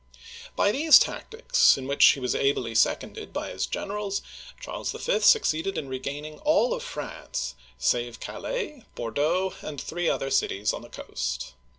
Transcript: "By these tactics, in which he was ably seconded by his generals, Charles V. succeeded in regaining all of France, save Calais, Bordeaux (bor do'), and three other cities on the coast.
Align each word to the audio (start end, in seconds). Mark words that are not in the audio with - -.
"By 0.55 0.71
these 0.71 0.97
tactics, 0.97 1.77
in 1.77 1.85
which 1.85 2.03
he 2.03 2.19
was 2.19 2.33
ably 2.33 2.73
seconded 2.73 3.31
by 3.31 3.51
his 3.51 3.67
generals, 3.67 4.23
Charles 4.59 4.93
V. 4.93 5.19
succeeded 5.19 5.77
in 5.77 5.87
regaining 5.87 6.39
all 6.39 6.73
of 6.73 6.81
France, 6.81 7.53
save 7.77 8.19
Calais, 8.19 8.83
Bordeaux 8.95 9.49
(bor 9.49 9.51
do'), 9.51 9.55
and 9.67 9.79
three 9.79 10.09
other 10.09 10.31
cities 10.31 10.73
on 10.73 10.81
the 10.81 10.89
coast. 10.89 11.53